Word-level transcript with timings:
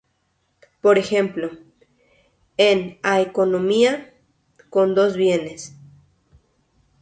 Por 0.81 0.97
ejemplo, 0.97 1.51
en 2.57 2.97
a 3.03 3.21
economía 3.21 4.11
con 4.71 4.95
dos 4.95 5.15
bienes. 5.15 5.75